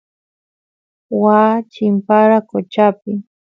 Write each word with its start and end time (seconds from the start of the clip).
waa 1.21 1.55
chimpara 1.71 2.37
qochapi 2.49 3.11